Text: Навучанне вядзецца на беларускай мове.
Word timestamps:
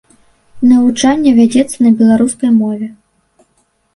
Навучанне 0.69 1.33
вядзецца 1.41 1.77
на 1.87 1.91
беларускай 1.99 2.51
мове. 2.61 2.87